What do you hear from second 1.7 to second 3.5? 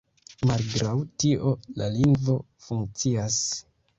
la lingvo funkcias.